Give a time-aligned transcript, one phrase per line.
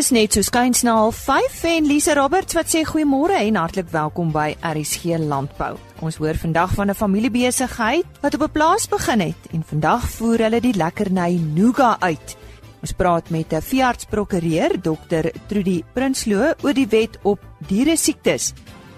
[0.00, 4.30] is net so skuins na 05:30 en Lise Roberts wat sê goeiemôre en hartlik welkom
[4.32, 5.76] by RSG Landbou.
[6.00, 10.38] Ons hoor vandag van 'n familiebesigheid wat op 'n plaas begin het en vandag voer
[10.38, 12.36] hulle die lekkerny Nuga uit.
[12.80, 15.28] Ons praat met 'n veearts-prokureur, Dr.
[15.46, 18.52] Trudy Prinsloo, oor die wet op diere siektes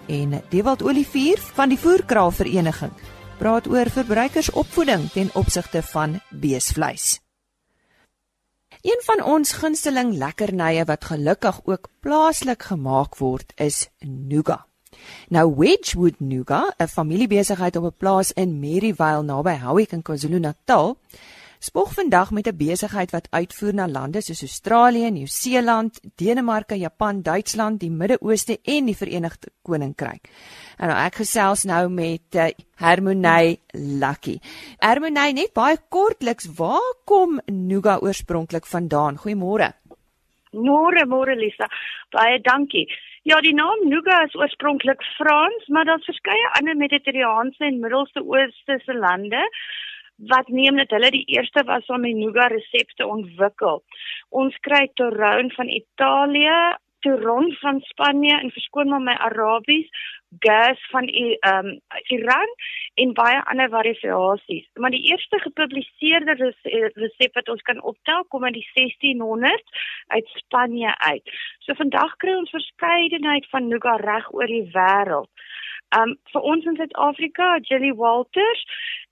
[0.06, 2.92] en Dewald Olivier van die Voerkraalvereniging
[3.38, 7.21] praat oor verbruikersopvoeding ten opsigte van beesvleis.
[8.82, 14.64] Een van ons gunsteling lekkernye wat gelukkig ook plaaslik gemaak word, is nougat.
[15.28, 20.98] Nou Wedgwood Nougat, 'n familiebesigheid op 'n plaas in Maryvale naby Howick in KwaZulu-Natal,
[21.62, 27.80] spog vandag met 'n besigheid wat uitvoer na lande soos Australië, Nieu-Seeland, Denemarke, Japan, Duitsland,
[27.80, 30.28] die Midde-Ooste en die Verenigde Koninkryk.
[30.78, 34.38] En nou ek gesels nou met uh, Hermonay Lucky.
[34.78, 39.16] Hermonay, net baie kortliks, waar kom Nuga oorspronklik vandaan?
[39.16, 39.72] Goeiemôre.
[40.52, 41.66] Môre, môre Lisa.
[42.10, 42.88] Baie dankie.
[43.22, 48.80] Ja, die naam Nuga is oorspronklik Frans, maar daar's verskeie ander Mediterrane en Middelste Ooste
[48.84, 49.42] se lande
[50.16, 53.82] wat neem dat hulle die eerste was om die nougat resepte ontwikkel.
[54.28, 56.58] Ons kry Toron van Italië,
[57.02, 59.88] Toron van Spanje en verskoon maar my Arabies,
[60.38, 62.50] gas van ehm um, Iran
[62.94, 64.68] en baie ander variasies.
[64.74, 66.54] Maar die eerste gepubliseerde
[66.94, 69.62] resep wat ons kan optel kom in die 1600
[70.06, 71.34] uit Spanje uit.
[71.58, 75.30] So vandag kry ons verskeidenheid van nougat reg oor die wêreld.
[76.00, 78.62] Um vir ons in Suid-Afrika, Jelly Walters,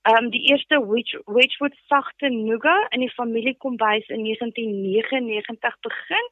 [0.09, 0.81] um die eerste
[1.27, 6.29] Wedgwood sagte nougat in die familie kombuis in 1999 begin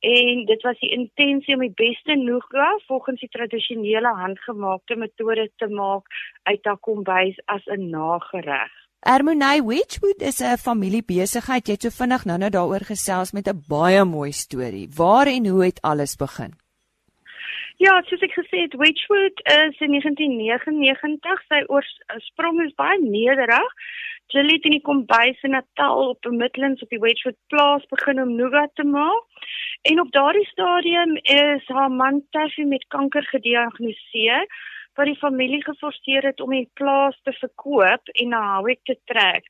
[0.00, 5.68] en dit was die intensie om die beste nougat volgens die tradisionele handgemaakte metode te
[5.68, 6.04] maak
[6.42, 8.72] uit daai kombuis as 'n nagereg.
[9.00, 11.66] Ermonay Wedgwood is 'n familiebesigheid.
[11.66, 14.88] Jy het so vinnig nou-nou daaroor gesels met 'n baie mooi storie.
[14.96, 16.65] Waar en hoe het alles begin?
[17.76, 23.74] Ja, soos ek gesê het, Wedgwood is in 1999, sy oorsprong is baie nederig.
[24.32, 28.32] Julie het in die kombuis in Natal op Midlands op die Wedgwood plaas begin om
[28.38, 29.44] nougat te maak.
[29.92, 34.48] En op daardie stadium is haar man Taffy met kanker gediagnoseer
[34.96, 39.44] wat die familie geforseer het om die plaas te verkoop en na Howick te trek.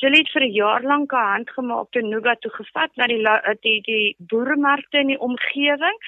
[0.00, 3.20] Julie het vir 'n jaar lank 'n handgemaakte nougat toegevat na die
[3.60, 6.00] die die boeremarkte in die omgewing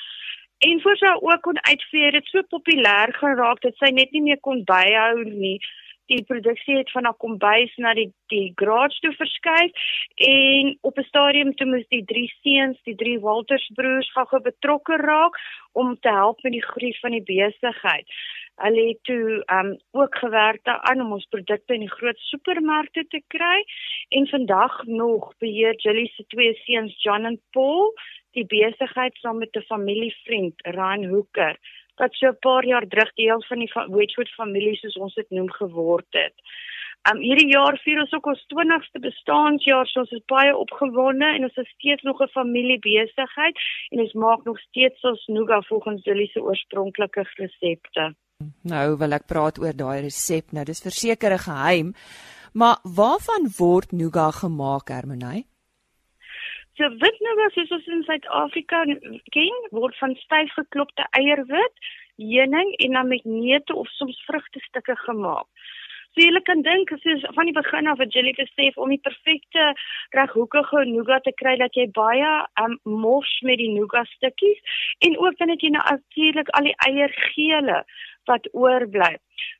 [0.69, 4.39] En voor sy ook kon uitvee, dit so populêr geraak dat sy net nie meer
[4.47, 5.57] kon byhou nie.
[6.13, 9.89] Die produksie het van haar kombuis na die die garage toe verskuif
[10.29, 14.97] en op 'n stadium toe moes die drie seuns, die drie Walters broers gou betrokke
[15.03, 15.35] raak
[15.73, 18.07] om te help met die groei van die besigheid.
[18.63, 23.23] Hulle het toe um ook gewerk daaraan om ons produkte in die groot supermarkte te
[23.27, 23.59] kry
[24.09, 27.95] en vandag nog beheer Julie se twee seuns John en Paul
[28.37, 31.57] die besigheid saam met 'n familievriend, Ryan Hooker,
[31.97, 35.51] wat so 'n paar jaar terug deel van die Wedgwood familie soos ons dit noem
[35.51, 36.35] geword het.
[37.11, 41.45] Um hierdie jaar vier ons ook ons 20ste bestaanjaar, so ons is baie opgewonde en
[41.49, 43.57] ons is steeds nog 'n familiebesigheid
[43.91, 48.15] en ons maak nog steeds ons nougat volgens Julie se oorspronklike resepte.
[48.63, 50.53] Nou wil ek praat oor daai resep.
[50.53, 51.95] Nou dis verseker 'n geheim.
[52.53, 55.45] Maar waarvan word nougat gemaak, Hermonay?
[56.79, 58.79] So witnougat soos ons in Suid-Afrika
[59.35, 65.49] ken, word van styf geklopte eierwit, heuning en dan met neute of soms vrugtestukke gemaak.
[66.13, 69.05] So jy kan dink as jy van die begin af 'n jelly besef om die
[69.09, 69.63] perfekte
[70.17, 72.33] reghoekige nougat te kry dat jy baie
[72.65, 74.61] um mos met die nougat stukkies
[75.09, 77.85] en ook dan het jy natuurlik al die eiergele
[78.29, 79.17] wat oorbly.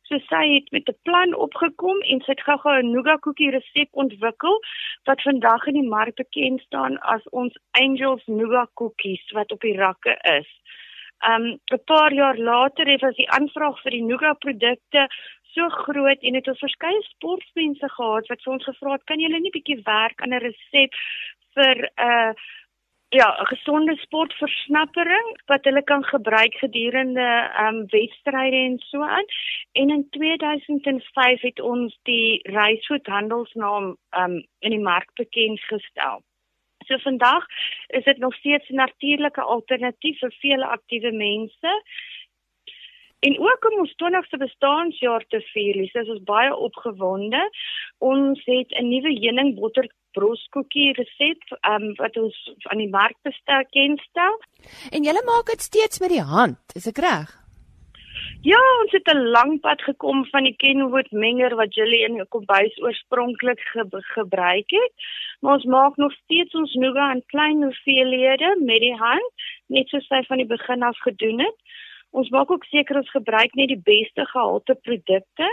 [0.09, 3.89] So sy het met 'n plan opgekom en sy het gou-gou 'n nougat koekie resep
[3.93, 4.57] ontwikkel
[5.05, 9.77] wat vandag in die mark bekend staan as ons Angels nougat koekies wat op die
[9.77, 10.51] rakke is.
[11.31, 15.09] Um 'n paar jaar later het ons die aanvraag vir die nougat produkte
[15.55, 19.41] so groot en het ons verskeie sportmense gehad wat vir ons gevra het kan julle
[19.41, 20.93] nie bietjie werk aan 'n resep
[21.55, 22.33] vir 'n uh,
[23.13, 29.25] ja, 'n gesonde sportversnappering wat hulle kan gebruik gedurende ehm um, wedstryde en so aan.
[29.73, 36.23] En in 2005 het ons die Reisfood handelsnaam ehm um, in die mark bekend gestel.
[36.87, 37.47] So vandag
[37.87, 41.83] is dit nog steeds 'n natuurlike alternatief vir vele aktiewe mense.
[43.27, 47.43] En ook om ons 20ste bestaanjaar te vier, is ons baie opgewonde.
[47.99, 51.43] Ons het 'n nuwe heuningbotter broskoekie resep
[51.73, 54.41] um, wat ons aan die mark bestel kenstel.
[54.91, 57.31] En julle maak dit steeds met die hand, is ek reg?
[58.43, 62.27] Ja, ons het 'n lang pad gekom van die Kenwood menger wat Julie in die
[62.27, 64.93] kombuis oorspronklik ge gebruik het.
[65.41, 69.31] Maar ons maak nog steeds ons nougat in klein hoeveelhede met die hand,
[69.67, 71.59] net soos sy van die begin af gedoen het.
[72.13, 75.49] Ons maak ook seker ons gebruik net die beste gehalte produkte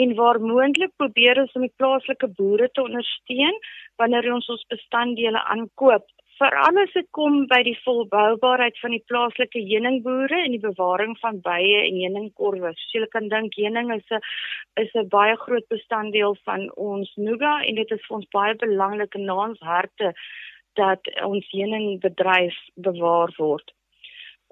[0.00, 3.58] en waar moontlik probeer ons om die plaaslike boere te ondersteun
[4.00, 6.06] wanneer ons ons bestanddele aankoop.
[6.38, 11.42] Veral as dit kom by die volboubaarheid van die plaaslike heuningboere en die bewaring van
[11.44, 12.72] bye en heuningkorwe.
[12.86, 14.22] So jy kan dink heuning is 'n
[14.84, 19.14] is 'n baie groot bestanddeel van ons nougat en dit is vir ons baie belangrik
[19.14, 20.14] in ons harte
[20.80, 22.56] dat ons heuningbedryf
[22.88, 23.72] bewaar word.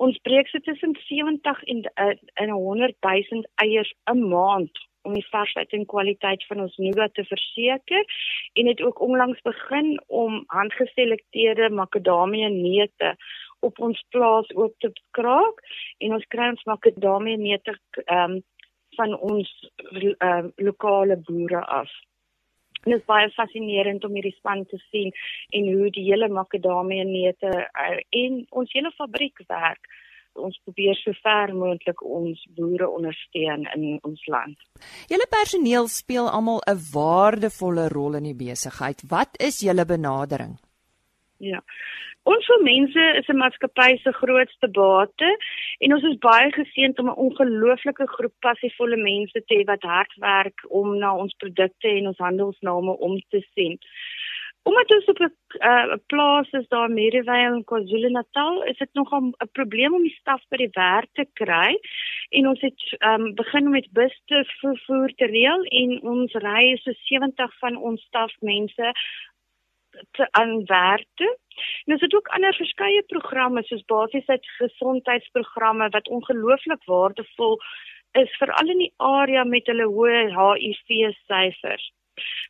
[0.00, 5.26] Ons breek so tussen 70 en uh, en 100 000 eiers 'n maand om die
[5.28, 8.04] varsheid en kwaliteit van ons nougat te verseker
[8.52, 13.14] en het ook onlangs begin om handgeselekteerde makadamia neute
[13.60, 15.60] op ons plaas oop te kraak
[15.98, 17.76] en ons kry ons makadamia neute
[18.06, 18.40] um,
[18.96, 19.50] van ons
[19.92, 21.90] uh, lokale boere af.
[22.84, 25.10] Dit is baie fascinerend om hierdie span te sien
[25.56, 29.90] en hoe die hele makadamia neute uh, en ons hele fabriek werk
[30.38, 34.56] ons probeer so ver moontlik ons boere ondersteun in ons land.
[35.10, 39.02] Julle personeel speel almal 'n waardevolle rol in die besigheid.
[39.08, 40.58] Wat is julle benadering?
[41.40, 41.62] Ja.
[42.28, 45.30] Ons vir mense is 'n maatskappy se grootste bate
[45.80, 50.12] en ons is baie geseënd om 'n ongelooflike groep passievolle mense te hê wat hard
[50.20, 53.78] werk om na ons produkte en ons handelsname om te sien.
[54.62, 55.32] Omdat ons op 'n
[55.70, 60.18] uh, plaas is daar in Merivale in KwaZulu-Natal, is dit nogal 'n probleem om die
[60.20, 61.78] staf by die werk te kry.
[62.28, 67.58] En ons het um, begin met busse vervoer te reël en ons ry so 70
[67.58, 68.92] van ons stafmense te
[70.30, 71.30] aan werk toe.
[71.84, 77.58] En ons het ook ander verskeie programme soos basiese gesondheidsprogramme wat ongelooflik waardevol
[78.12, 81.90] is veral in die area met hulle hoë HIV syfers.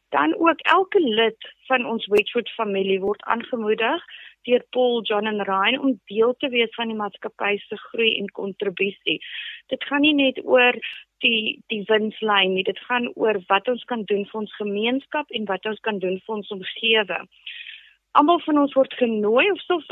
[0.08, 4.04] Dan ook elke lid van ons Wedgwood familie word aangemoedig
[4.48, 8.30] deur Paul, John en Ryan om deel te wees van die maatskappy se groei en
[8.36, 9.18] kontribusie.
[9.72, 10.78] Dit gaan nie net oor
[11.24, 15.48] die die winslyn nie, dit gaan oor wat ons kan doen vir ons gemeenskap en
[15.50, 17.28] wat ons kan doen vir ons omgewing.
[18.18, 19.90] Almal van ons word genooi of soms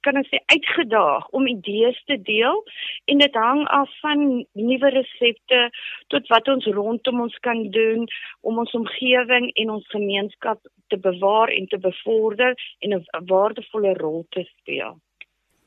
[0.00, 2.62] kan ons sê uitgedaag om idees te deel
[3.12, 5.60] en dit hang af van nuwe resepte
[6.14, 8.06] tot wat ons rondom ons kan doen
[8.40, 14.26] om ons omgewing en ons gemeenskap te bewaar en te bevorder en 'n waardevolle rol
[14.30, 14.98] te speel.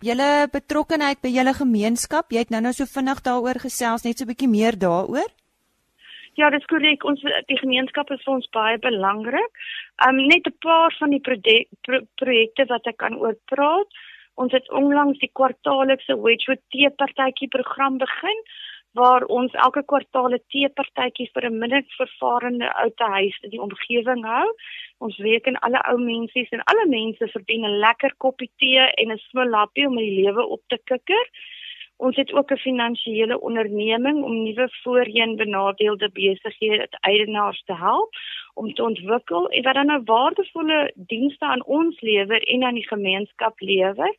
[0.03, 4.31] Julle betrokkeheid by julle gemeenskap, jy het nou-nou so vinnig daaroor gesels, net so 'n
[4.31, 5.31] bietjie meer daaroor.
[6.39, 7.03] Ja, dis korrek.
[7.05, 9.51] Ons die gemeenskap is vir ons baie belangrik.
[10.07, 13.87] Um net 'n paar van die pro projekte wat ek kan oor praat.
[14.41, 18.39] Ons het onlangs die kwartaallikse Wedgwood teepartytjie program begin
[18.97, 24.25] waar ons elke kwartaal 'n teepartytjie vir 'n minder vervarende oute huis in die omgewing
[24.25, 24.49] hou.
[24.97, 29.11] Ons week en alle ou mense en alle mense verdien 'n lekker koppie tee en
[29.11, 31.25] 'n smilappie om die lewe op te kikker.
[31.97, 38.09] Ons het ook 'n finansiële onderneming om nuwe voorheen benadeelde besighede eienaars te help
[38.53, 42.73] om te ontwikkel en wat dan 'n nou waardevolle dienste aan ons lewer en aan
[42.73, 44.15] die gemeenskap lewer.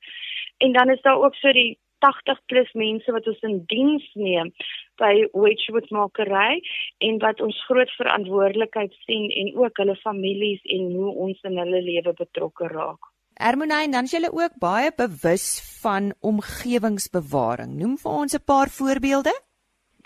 [0.57, 4.53] En dan is daar ook so die 80 plus mense wat ons in diens neem
[5.01, 6.61] by Wedgwood Makery
[6.99, 11.83] en wat ons groot verantwoordelikheid sien en ook hulle families en hoe ons in hulle
[11.83, 13.13] lewe betrokke raak.
[13.35, 15.47] Ermonay, dan is julle ook baie bewus
[15.83, 17.75] van omgewingsbewaring.
[17.81, 19.35] Noem vir ons 'n paar voorbeelde.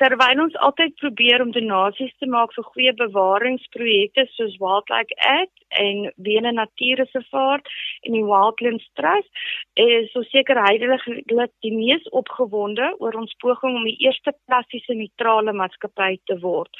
[0.00, 6.12] Terwyl ons altyd probeer om donasies te maak vir goeie bewaringsprojekte soos Wildlife Act en
[6.16, 7.64] Wene Natuurreservaat
[8.02, 9.30] en die Wildlands Trust,
[9.74, 11.02] is so seker heidelik
[11.60, 16.70] die mees opgewonde oor ons poging om die eerste plastiese neutrale maatskappy te word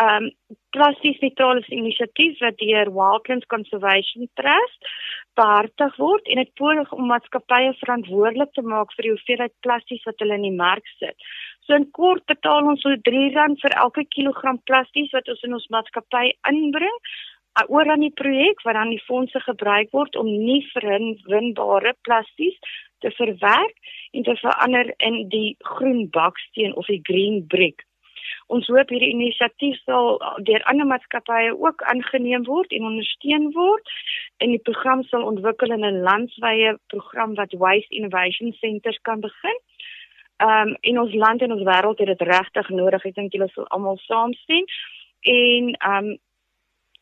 [0.00, 0.30] um
[0.72, 4.88] plastiek neutrale inisiatief wat deur Wildlands Conservation Trust
[5.38, 10.24] behartig word en dit poog om maatskappye verantwoordelik te maak vir die hoeveelheid plastiek wat
[10.24, 11.28] hulle in die mark sit.
[11.66, 15.70] So in kort betaal ons so R3 vir elke kilogram plastiek wat ons in ons
[15.76, 16.98] maatskappy inbring
[17.68, 22.72] oor aan die projek wat dan die fondse gebruik word om nie verwinbare plastiek
[23.04, 27.84] te verwerk en te verander in die groen baksteen of die green brick
[28.54, 30.18] ons hoop hierdie inisiatief sal
[30.48, 33.92] deur ander maatskappye ook aangeneem word en ondersteun word
[34.44, 39.58] en die program sal ontwikkel in 'n landwyse program wat Waste Innovation Centers kan begin.
[40.42, 43.04] Ehm um, in ons land en ons wêreld het dit regtig nodig.
[43.04, 44.66] Ek dink julle sal almal saam sien.
[45.20, 46.18] En ehm um,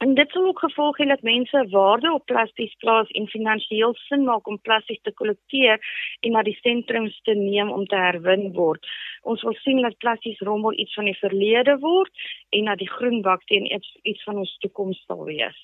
[0.05, 4.23] En dit sou ook gevolg hê dat mense waarde op plastiek plaas en finansiëel sin
[4.25, 5.77] maak om plastiek te kollekteer
[6.25, 8.87] en na die sentrums te neem om te herwin word.
[9.29, 12.25] Ons wil sien dat plastiek rommel iets van die verlede word
[12.57, 15.61] en dat die groen bak teen iets, iets van ons toekoms sal wees.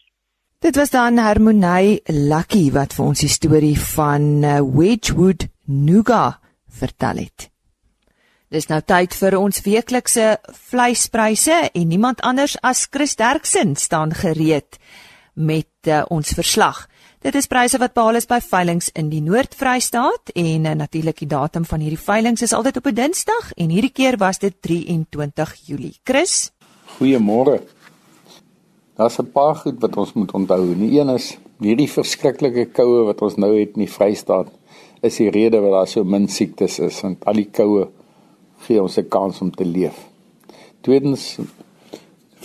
[0.60, 7.24] Dit was dan Harmonie Lucky wat vir ons die storie van uh, Wedgwood Nougat vertel
[7.24, 7.55] het.
[8.46, 10.36] Dis nou tyd vir ons weeklikse
[10.70, 14.78] vleispryse en niemand anders as Chris Derksen staan gereed
[15.34, 16.84] met uh, ons verslag.
[17.26, 21.28] Dit is pryse wat behaal is by veilinge in die Noord-Vrystaat en uh, natuurlik die
[21.32, 25.56] datum van hierdie veilinge is altyd op 'n Dinsdag en hierdie keer was dit 23
[25.66, 25.98] Julie.
[26.04, 26.52] Chris,
[27.00, 27.58] goeiemôre.
[28.94, 30.74] Daar's 'n paar goed wat ons moet onthou.
[30.78, 34.54] Die een is hierdie verskriklike koue wat ons nou het in die Vrystaat
[35.02, 37.90] is die rede dat daar so min siektes is want al die koue
[38.66, 39.96] gee ons 'n kans om te leef.
[40.80, 41.38] Tweedens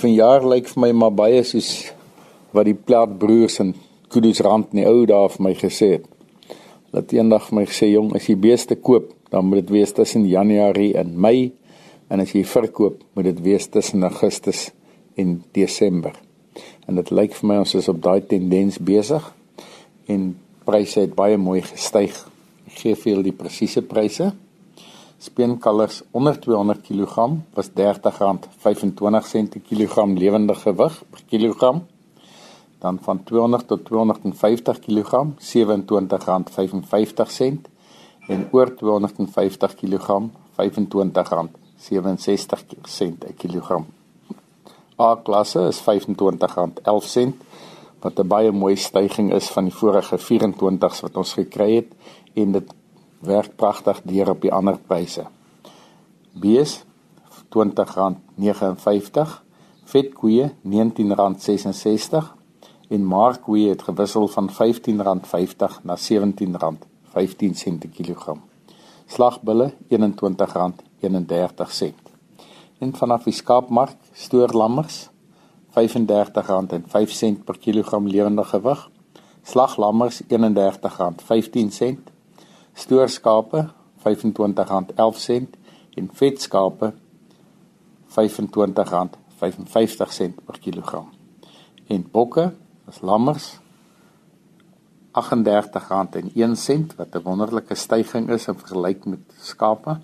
[0.01, 1.92] vanjaar lyk vir my maar baie soos
[2.51, 3.74] wat die Plaat broers in
[4.12, 6.06] Kudusrand in die ou dae vir my gesê het.
[6.92, 10.28] Dat eendag vir my gesê jong, as jy beeste koop, dan moet dit wees tussen
[10.28, 11.51] Januarie en Mei
[12.12, 14.72] en as jy verkoop, moet dit wees tussen Augustus
[15.16, 16.12] en Desember.
[16.88, 19.24] En dit lyk vir my ons is op daai tendens besig
[20.12, 20.34] en
[20.68, 22.18] pryse het baie mooi gestyg.
[22.68, 24.32] Ek gee vir julle die presiese pryse.
[25.22, 27.16] Speenkalvers onder 200 kg
[27.54, 27.75] was R30.25
[29.50, 31.86] per kilogram lewende gewig per kilogram.
[32.80, 35.42] Dan van 200 tot 250 kg R27.55
[38.28, 40.22] en oor 250 kg
[40.58, 40.68] R25.67
[43.20, 43.86] per kilogram.
[45.00, 45.86] A klasse is R25.11
[48.01, 51.88] wat 'n baie mooi stygings is van die vorige 24s wat ons gekry het
[52.34, 52.74] en dit
[53.22, 55.25] werk pragtig deur op die ander pryse.
[56.34, 56.84] Bees
[57.51, 59.42] R20.59,
[59.92, 62.32] vetkoeie R19.66
[62.92, 64.56] en markkoeie het gewissel van R15.50
[65.84, 68.42] na R17.15 per kilogram.
[69.06, 69.78] Slagbulle R21.31.
[72.80, 75.10] En vanaf die skaapmark stoorlammers
[75.72, 75.75] R35.05
[77.46, 78.90] per kilogram lewende gewig.
[79.44, 80.28] Slaglammers R31.15
[82.74, 83.70] stoorskape
[84.01, 84.06] R25.11
[85.94, 86.94] en vetskape
[88.10, 88.16] R25.55
[90.46, 91.10] per kilogram.
[91.88, 92.54] En bokke,
[92.88, 93.60] as lammers
[95.12, 100.00] R38.01 wat 'n wonderlike styging is in vergelyking met skape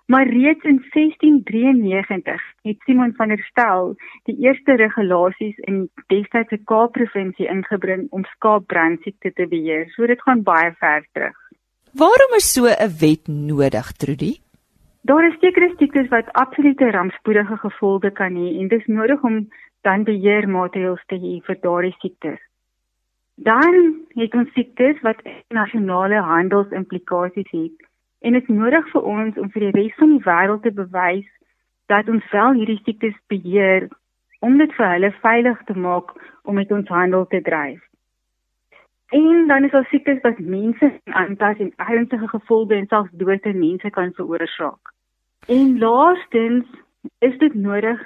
[0.09, 7.45] Maar reeds in 1693 het Simon van der Stel die eerste regulasies in destydse Kaap-provinsie
[7.45, 9.83] ingebring om skaapbrandsiekte te beheer.
[9.93, 11.37] So dit gaan baie ver terug.
[11.93, 14.33] Waarom is so 'n wet nodig, Trudy?
[15.01, 19.47] Daar is sekere siektes wat absolute rampspoedige gevolge kan hê en dit is nodig om
[19.81, 22.39] dan beheermaatreëls te hê vir daardie siektes.
[23.35, 27.88] Dan het ons siektes wat nasionale handelsimplikasies het
[28.21, 31.27] en dit is nodig vir ons om vir die res van die wêreld te bewys
[31.91, 33.87] dat ons wel hierdie siektes beheer
[34.45, 36.11] om dit vir hulle veilig te maak
[36.43, 37.81] om met ons handel te dryf.
[39.09, 43.59] En dan is daar siektes wat mense aantas en ernstige gevolge en selfs dood aan
[43.59, 44.93] mense kan veroorsaak.
[45.47, 46.67] En laastens
[47.25, 47.99] is dit nodig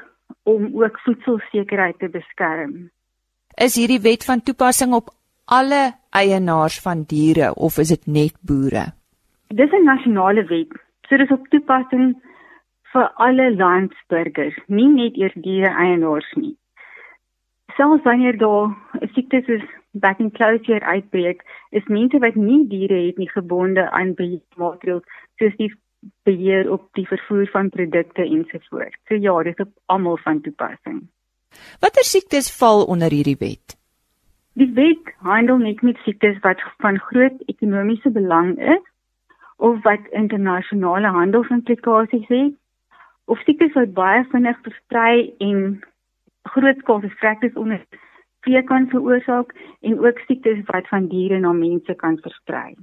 [0.44, 2.90] om ook voedselsekerheid te beskerm.
[3.56, 5.12] Is hierdie wet van toepassing op
[5.46, 8.94] alle eienaars van diere of is dit net boere?
[9.58, 10.72] Dis 'n nasionale wet.
[11.08, 12.14] So dis op toepassing
[12.94, 16.56] vir alle landsburgers, nie net eers diere eienaars nie.
[17.78, 23.00] Selfs wanneer daar 'n siekte soos back in closure uitbreek, is mense wat nie diere
[23.08, 25.06] het nie gebonde aan beheermaatreëls
[25.38, 25.72] soos die
[26.24, 28.98] beheer op die vervoer van produkte ensovoorts.
[29.08, 31.02] So ja, dit is op almal van toepassing.
[31.80, 33.78] Watter siektes val onder hierdie wet?
[34.54, 38.93] Die wet handel net met siektes wat van groot ekonomiese belang is
[39.58, 42.54] of wat internasionale handelsimplikasies het
[43.26, 45.84] of siektes wat baie vinnig versprei en
[46.44, 47.86] grootskaalse vrekkes onder
[48.44, 52.76] vee kan veroorsaak en ook siektes wat van diere na mense kan versprei.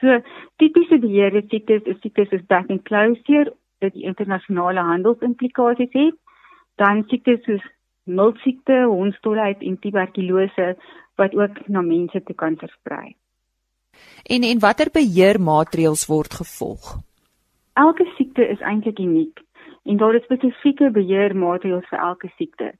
[0.00, 0.20] So
[0.56, 3.52] tipiese beheerde siektes is siektes soos back and closure
[3.82, 6.16] wat die internasionale handelsimplikasies het,
[6.80, 7.64] dan siektes soos
[8.08, 10.74] miltsiekte, hondstolheid en tuberkulose
[11.20, 13.16] wat ook na mense toe kan versprei.
[14.24, 16.96] En en watter beheermaatreëls word gevolg?
[17.72, 19.40] Elke siekte is eintlik uniek
[19.84, 22.72] en daar is spesifieke beheermaatreëls vir elke siekte.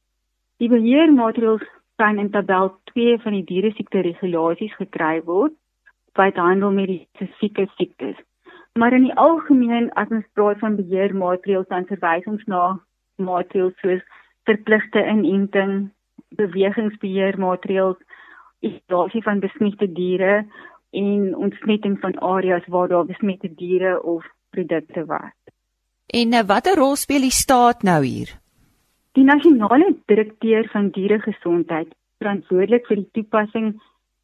[0.59, 1.65] Die beheermaatreëls
[1.97, 5.55] kan in tabel 2 van die diere siekte regulasies gekry word
[6.19, 8.19] wat handel met die spesifieke siektes.
[8.79, 12.65] Maar in die algemeen as ons praat van beheermaatreëls dan verwys ons na
[13.17, 14.03] maatreëls soos
[14.51, 15.91] verpligte inenting,
[16.39, 17.99] bewegingsbeheermaatreëls,
[18.61, 20.45] isolasie van besmette diere
[20.91, 25.33] en ontsmetting van areas waar daar besmette diere of produkte was.
[26.07, 28.33] En eh, watter rol speel die staat nou hier?
[29.13, 33.75] Die nasionale direkteur van dieregesondheid verantwoordelik vir die toepassing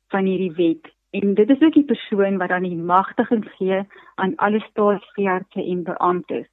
[0.08, 4.34] van hierdie wet en dit is ook die persoon wat dan die magtiging gee aan
[4.36, 6.48] alle staatsveerders en beamptes.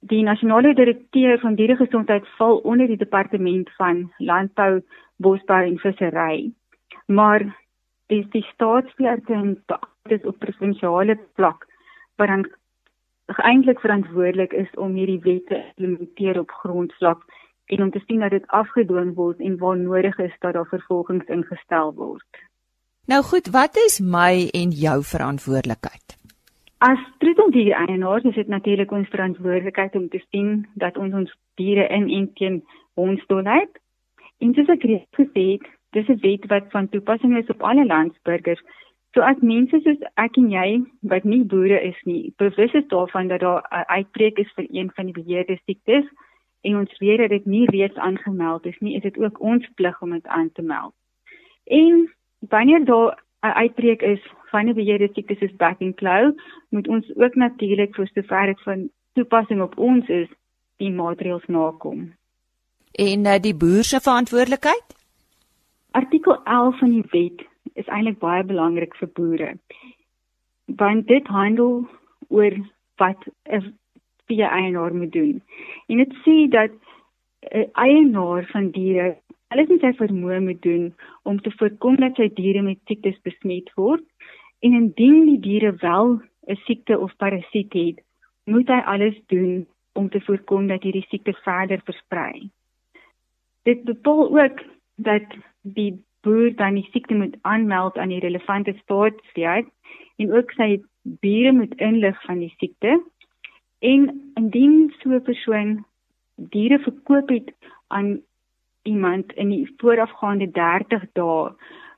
[0.00, 4.80] Die nasionale direkteur van dieregesondheid val onder die departement van landbou,
[5.16, 6.52] bosbou en vissery.
[7.06, 7.44] Maar
[8.10, 11.66] dis die en beamptes op provinsiale vlak
[12.18, 12.46] wat dan
[13.46, 17.22] eintlik verantwoordelik is om hierdie wette implementeer op grondvlak
[17.70, 21.26] en om te sien dat dit afgedwing word en waar nodig is dat daar vervolgings
[21.26, 22.40] ingestel word.
[23.06, 26.16] Nou goed, wat is my en jou verantwoordelikheid?
[26.78, 31.86] As troeteldier eienaars is dit natuurlik ons verantwoordelikheid om te sien dat ons ons diere
[31.88, 32.62] in en teen
[32.94, 33.80] hondsdolheid.
[34.40, 37.86] En soos ek reeds gesê het, dis 'n wet wat van toepassing is op alle
[37.86, 38.62] landsburgers.
[39.14, 43.28] So as mense soos ek en jy wat nie boere is nie, bewus is daarvan
[43.28, 46.06] dat daar 'n uitbreek is vir een van die beheerde siektes
[46.60, 50.02] en ons weet dat dit nie reeds aangemeld is nie, is dit ook ons plig
[50.02, 50.94] om dit aan te meld.
[51.64, 56.32] En wanneer daar 'n uitbreek is van 'n beheerde siekte soos back and claw,
[56.68, 60.28] moet ons ook natuurlik vir sover dit van toepassing op ons is,
[60.76, 62.14] die maatreëls nakom.
[62.92, 64.99] En uh, die boer se verantwoordelikheid?
[65.90, 69.50] Artikel 11 van die wet is eintlik baie belangrik vir boere.
[70.80, 71.88] Want dit handel
[72.28, 72.56] oor
[73.02, 73.74] wat 'n
[74.26, 75.42] vee eienaar moet doen.
[75.88, 76.70] En dit sê dat
[77.50, 79.16] 'n eienaar van diere
[79.48, 83.72] alles in sy vermoë moet doen om te voorkom dat sy diere met siektes besmet
[83.74, 84.04] word
[84.60, 87.98] en indien die diere wel 'n siekte of parasiet het,
[88.44, 92.50] moet hy alles doen om te voorkom dat hierdie siekte verder versprei.
[93.62, 94.62] Dit bepaal ook
[94.96, 95.26] dat
[95.62, 99.68] die boer dan die siekte moet aanmeld aan die relevante staatsdiens
[100.16, 103.00] en ook sy bure moet inlig van die siekte.
[103.78, 105.84] En indien so 'n persoon
[106.36, 107.52] diere verkoop het
[107.86, 108.20] aan
[108.82, 111.52] iemand in die voorafgaande 30 dae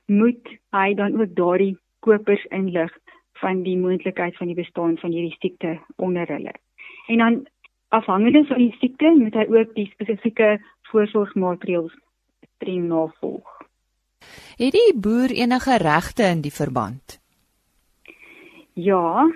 [0.05, 2.91] moet hy dan ook daardie kopers inlig
[3.33, 6.53] van die moontlikheid van die bestaan van hierdie siekte onder hulle.
[7.07, 7.47] En dan
[7.87, 10.59] afhangende van die siekte moet hy ook die spesifieke
[10.91, 12.02] voorsorgmaatreëls
[12.63, 13.61] streng navolg.
[14.57, 17.19] Het die boer enige regte in die verband?
[18.73, 19.29] Ja,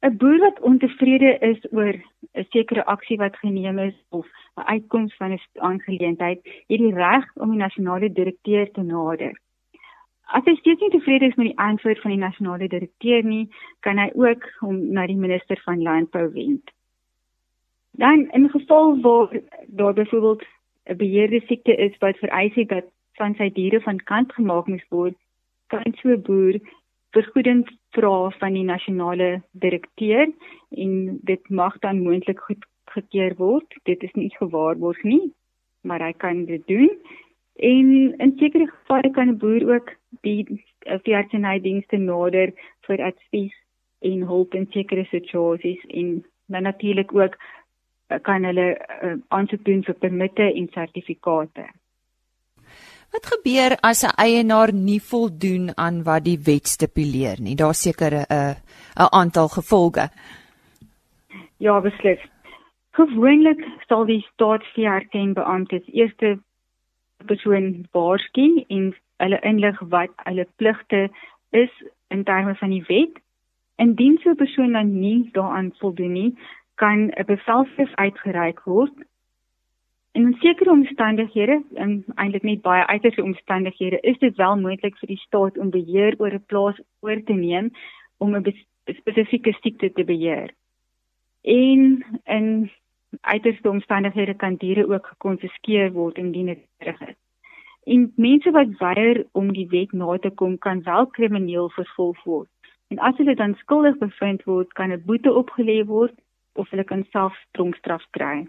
[0.00, 1.94] 'n boer wat ontevrede is oor
[2.34, 7.24] 'n sekere aksie wat geneem is of 'n uitkoms van 'n aangeleentheid, het die reg
[7.34, 9.40] om die nasionale direkteur te nader.
[10.24, 13.48] As hy steeds nie tevrede is met die antwoord van die nasionale direkteur nie,
[13.80, 16.70] kan hy ook hom na die minister van landbou wend.
[17.90, 20.44] Dan in geval waar daar byvoorbeeld
[20.90, 22.84] 'n beheerde siekte is wat vereis het dat
[23.20, 25.16] van sy diere van kant gemaak moet word,
[25.68, 26.60] kan so 'n boer
[27.12, 30.26] vergoeding vra van die nasionale direkteur
[30.70, 33.74] en dit mag dan moontlik goed gekeer word.
[33.82, 35.32] Dit is nie gewaarborg nie,
[35.80, 36.90] maar hy kan dit doen.
[37.56, 39.90] En in sekere gevalle kan 'n boer ook
[40.20, 40.64] die
[41.04, 42.52] veeartsenydienste nader
[42.86, 43.54] vir advies
[44.00, 47.61] en hulp in sekere situasies en dan natuurlik ook eh,
[48.22, 51.66] kan hulle uh, aansoek doen vir permitte en sertifikate.
[53.12, 57.56] Wat gebeur as 'n eienaar nie voldoen aan wat die wet stipuleer nie?
[57.56, 58.56] Daar's seker 'n
[58.96, 60.08] 'n aantal gevolge.
[61.56, 62.20] Ja, beslis.
[62.90, 66.38] Gewoonlik sal die staatsveerkenbeamptes eerste
[67.26, 71.10] persoon waarsku en hulle inlig wat hulle pligte
[71.50, 71.70] is
[72.08, 73.14] in terme van die wet.
[73.76, 76.38] Indien so 'n persoon dan nie daaraan voldoen nie,
[76.82, 78.94] kan 'n bevelskrif uitgereik word.
[80.12, 85.22] In sekere omstandighede, en eintlik net baie uiterste omstandighede, is dit wel moontlik vir die
[85.26, 87.70] staat om beheer oor 'n plaas oor te neem
[88.18, 90.50] om 'n spesifieke siekte te beheer.
[91.42, 92.70] En in
[93.20, 97.20] uiterste omstandighede kan diere ook gekonfiskeer word indien dit reg is.
[97.84, 102.48] En mense wat weier om die wet na te kom kan wel krimineel vervolg word.
[102.88, 106.14] En as hulle dan skuldig bevind word, kan 'n boete opgelê word
[106.54, 108.44] of hulle kan self tronkstraf kry.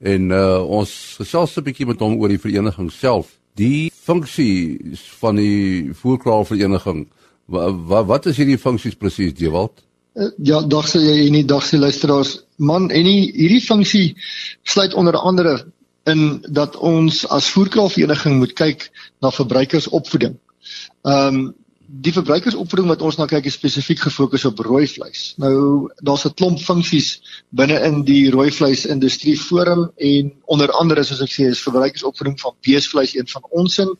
[0.00, 3.36] En uh ons gesels 'n bietjie met hom oor die vereniging self.
[3.58, 7.08] Die funksie van die voerkraalvereniging.
[7.46, 9.84] Wat wat is hierdie funksies presies, Dewald?
[10.38, 12.44] Ja, dag sê jy en nie dag sê luisteraars.
[12.56, 14.16] Man, en die, hierdie funksie
[14.62, 15.66] sluit onder andere
[16.10, 18.90] in dat ons as voerkraalvereniging moet kyk
[19.20, 20.36] na verbruikersopvoeding.
[21.02, 21.48] Ehm um,
[21.88, 25.32] die verbruikersopvoeding wat ons na kyk is spesifiek gefokus op rooi vleis.
[25.40, 31.04] Nou daar's 'n klomp funksies binne in die rooi vleis industrie forum en onder andere
[31.04, 33.96] soos ek sê is verbruikersopvoeding van beesvleis een van ons in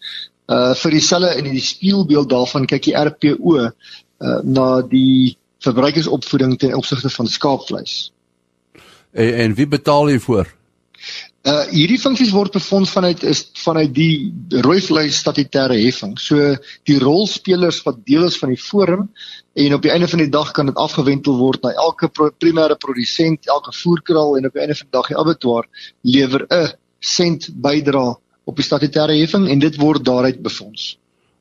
[0.49, 3.71] uh vir dieselfde in die spieelbeeld daarvan kyk die RPO uh
[4.43, 8.13] na die verbruikersopvoeding ten opsigte van skaapvleis.
[9.13, 10.58] En, en wie betaal hiervoor?
[11.49, 16.17] Uh hierdie funksies word befonds vanuit is vanuit die rooi vleis statutêre heffing.
[16.21, 16.57] So
[16.89, 19.07] die rolspelers wat deel is van die forum
[19.57, 22.77] en op die einde van die dag kan dit afgewentel word na elke pro primêre
[22.77, 25.69] produsent, elke voerkraal en op die einde van die dag die abattoir
[26.03, 28.07] lewer 'n sent bydra
[28.45, 30.99] op die statutêre heffing en dit word daaruit befonds.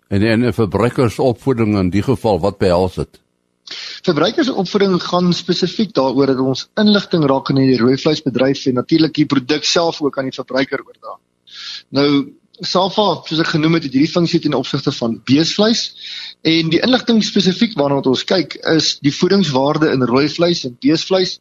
[0.07, 3.19] En en verbruikersopvoeding in die geval wat behels dit?
[4.07, 9.27] Verbruikersopvoeding gaan spesifiek daaroor dat ons inligting raak in die rooi vleisbedryf en natuurlik die
[9.27, 11.17] produk self ook aan die verbruiker oordra.
[11.95, 12.09] Nou
[12.57, 15.91] Safa, soos ek genoem het, het hierdie funksie ten opsigte van beesvleis
[16.41, 21.35] en die inligting spesifiek waarna ons kyk is die voedingswaarde in rooi vleis en beesvleis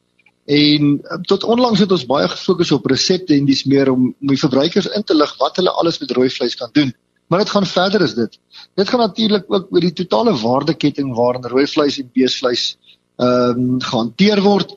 [0.46, 4.34] en eh, tot onlangs het ons baie gefokus op resepte en dis meer om om
[4.34, 6.92] die verbruikers in te lig wat hulle alles met rooi vleis kan doen.
[7.26, 8.38] Maar dit gaan verder as dit.
[8.74, 12.76] Dit gaan natuurlik ook oor die totale waardeketting waarin rooi vleis en beesvleis
[13.16, 14.74] ehm um, gehanteer word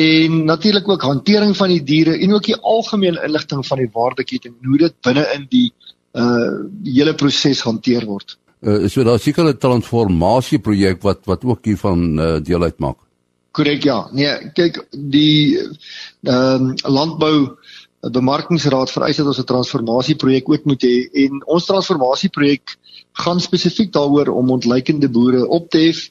[0.00, 4.54] en natuurlik ook hantering van die diere en ook die algemene inligting van die waardeketting
[4.64, 5.72] hoe dit binne in die
[6.16, 8.38] uh die hele proses hanteer word.
[8.62, 12.96] Uh, so daar seker 'n transformasie projek wat wat ook hiervan uh, deel uitmaak.
[13.52, 14.08] Korrek ja.
[14.12, 15.58] Nee, kyk die
[16.22, 17.58] ehm um, landbou
[18.10, 22.76] bemarkingsraad vereis dat ons 'n transformasieprojek ook moet hê en ons transformasieprojek
[23.12, 26.10] gaan spesifiek daaroor om ontleikende boere op te hef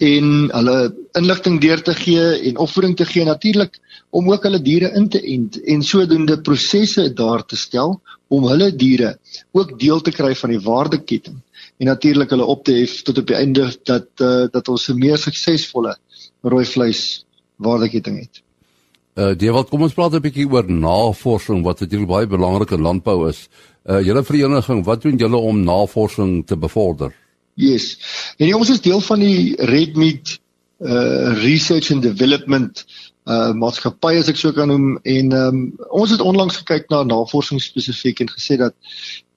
[0.00, 3.78] en hulle inligting deur te gee en opvoeding te gee natuurlik
[4.10, 8.70] om ook hulle diere in te ent en sodoende prosesse daar te stel om hulle
[8.76, 9.18] diere
[9.52, 11.40] ook deel te kry van die waardeketting
[11.80, 14.98] en natuurlik hulle op te hef tot op die einde dat uh, dat ons 'n
[14.98, 15.96] meer suksesvolle
[16.42, 17.24] rooi vleis
[17.56, 18.42] waardeketting het.
[19.20, 23.28] Uh Dewald, kom ons praat 'n bietjie oor navorsing wat natuurlik baie belangrik in landbou
[23.28, 23.48] is.
[23.84, 27.12] Uh julle vereniging, wat doen julle om navorsing te bevorder?
[27.54, 27.98] Yes.
[28.38, 30.38] En ons is deel van die Red Meat
[30.80, 32.84] uh Research and Development
[33.26, 35.58] uh maatskappy as ek so kan noem en um,
[35.90, 38.72] ons het onlangs gekyk na navorsing spesifiek en gesê dat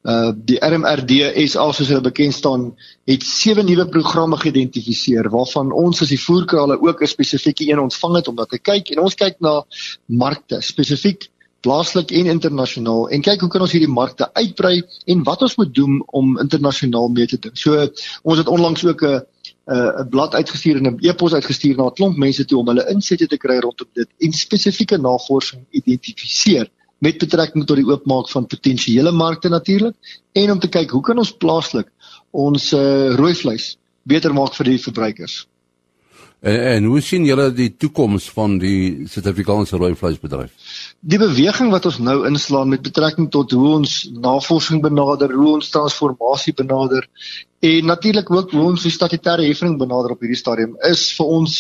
[0.03, 2.65] Uh die RMRD SA soos hulle bekend staan
[3.07, 8.15] het sewe nuwe programme geïdentifiseer waarvan ons as die voerkrale ook 'n spesifieke een ontvang
[8.15, 8.89] het om dat te kyk.
[8.89, 9.63] En ons kyk na
[10.05, 11.29] markte spesifiek
[11.63, 13.09] plaaslik en internasionaal.
[13.09, 17.07] En kyk hoe kan ons hierdie markte uitbrei en wat ons moet doen om internasionaal
[17.07, 17.55] mee te ding.
[17.57, 17.87] So
[18.23, 19.21] ons het onlangs ook 'n
[19.71, 22.89] uh, 'n blad uitgestuur en 'n e-pos uitgestuur na 'n klomp mense toe om hulle
[22.91, 26.67] insette te kry rondom dit en spesifieke navorsing identifiseer
[27.03, 31.19] met betrekking tot die oopmaak van potensiële markte natuurlik en om te kyk hoe kan
[31.19, 31.89] ons plaaslik
[32.31, 33.73] ons uh, rooi vleis
[34.07, 35.43] beter maak vir die verbruikers.
[36.43, 40.51] En, en hoe sien julle die toekoms van die Suid-Afrikaanse rooi vleisbedryf?
[40.99, 45.71] Die beweging wat ons nou inslaan met betrekking tot hoe ons navorsing benader, hoe ons
[45.71, 47.07] transformasie benader
[47.63, 51.55] en natuurlik ook hoe ons die statutêre heffing benader op hierdie stadium is vir ons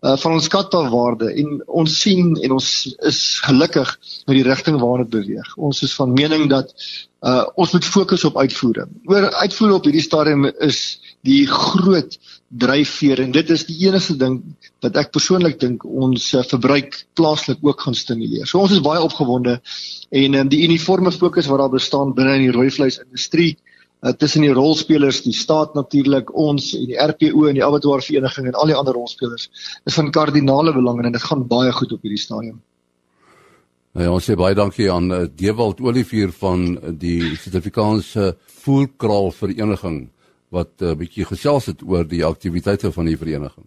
[0.00, 2.70] uh, van ons skatbare waarde en ons sien en ons
[3.08, 3.92] is gelukkig
[4.26, 5.54] met die rigting waarna dit beweeg.
[5.56, 6.72] Ons is van mening dat
[7.20, 8.90] uh, ons moet fokus op uitvoering.
[9.10, 12.16] Oor uitvoer op hierdie stadium is die groot
[12.48, 14.40] dryfveer en dit is die enigste ding
[14.82, 18.48] wat ek persoonlik dink ons uh, verbruik plaaslik ook gaan stimuleer.
[18.48, 19.60] So ons is baie opgewonde
[20.10, 23.69] en um, die uniforme fokus wat daar bestaan binne in die rooi vleisindustrie uh,
[24.16, 28.54] tussen die rolspelers, die staat natuurlik, ons en die RPO en die abattoir vereniging en
[28.56, 29.50] al die ander rolspelers
[29.84, 32.60] is van kardinale belang en dit gaan baie goed op hierdie stadium.
[33.92, 40.08] Nou ja, ons sê baie dankie aan uh, Dewald Olivier van die Suid-Afrikaanse Voerkraal Vereniging
[40.54, 43.66] wat 'n uh, bietjie gesels het oor die aktiwiteite van die vereniging.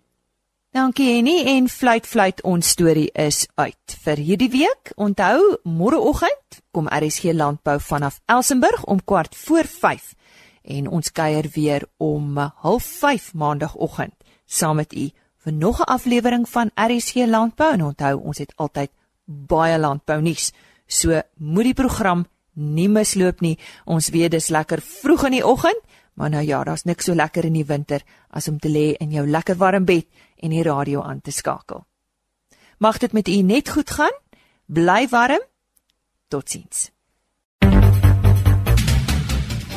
[0.74, 4.90] Dankie Henny en fluit fluit ons storie is uit vir hierdie week.
[4.98, 10.08] Onthou môreoggend kom RSG Landbou vanaf Elsenburg om kwart voor 5
[10.74, 15.12] en ons kuier weer om 05:30 maandagooggend saam met u
[15.44, 18.90] vir nog 'n aflewering van RSG Landbou en onthou ons het altyd
[19.26, 20.54] baie landbou nuus.
[20.88, 23.60] So moet die program nie misloop nie.
[23.86, 25.82] Ons weet dis lekker vroeg in die oggend
[26.14, 29.12] Maar nou ja, daar's niks so lekker in die winter as om te lê in
[29.12, 30.06] jou lekker warm bed
[30.44, 31.86] en die radio aan te skakel.
[32.78, 34.16] Mag dit met u net goed gaan.
[34.66, 35.42] Bly warm.
[36.28, 36.90] Totsiens.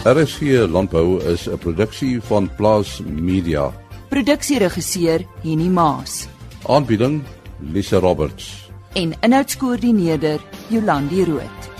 [0.07, 3.73] RSG Landbou is 'n produksie van Plaas Media.
[4.09, 6.29] Produksieregisseur Henny Maas.
[6.67, 7.23] Aanbieding
[7.61, 8.71] Lisa Roberts.
[8.93, 11.76] En inhoudskoördineerder Jolandi Root.